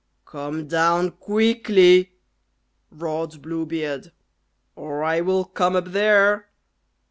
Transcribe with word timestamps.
"Come 0.25 0.65
down 0.67 1.11
quickly," 1.11 2.13
roared 2.89 3.39
Blue 3.39 3.67
Beard, 3.67 4.11
"or 4.75 5.03
I 5.03 5.21
will 5.21 5.45
come 5.45 5.75
up 5.75 5.89
there." 5.91 6.47